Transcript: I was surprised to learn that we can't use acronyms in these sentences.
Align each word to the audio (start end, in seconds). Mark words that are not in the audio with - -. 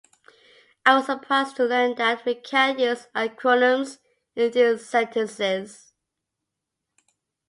I 0.83 0.95
was 0.97 1.05
surprised 1.05 1.57
to 1.57 1.65
learn 1.65 1.93
that 1.97 2.25
we 2.25 2.33
can't 2.33 2.79
use 2.79 3.05
acronyms 3.15 3.99
in 4.35 4.49
these 4.49 4.83
sentences. 4.83 5.93